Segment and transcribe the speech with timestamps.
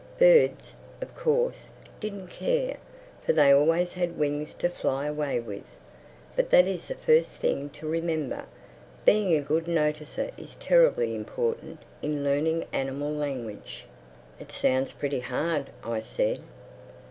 [0.17, 1.69] Birds, of course,
[1.99, 2.77] didn't care;
[3.23, 5.61] for they always had wings to fly away with.
[6.35, 8.45] But that is the first thing to remember:
[9.05, 13.85] being a good noticer is terribly important in learning animal language."
[14.39, 16.39] "It sounds pretty hard," I said.